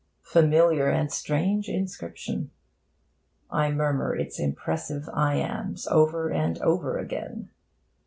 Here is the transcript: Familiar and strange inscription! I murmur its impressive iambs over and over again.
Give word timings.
Familiar 0.25 0.89
and 0.89 1.11
strange 1.13 1.69
inscription! 1.69 2.49
I 3.51 3.69
murmur 3.69 4.15
its 4.15 4.39
impressive 4.39 5.07
iambs 5.13 5.85
over 5.91 6.31
and 6.31 6.57
over 6.63 6.97
again. 6.97 7.51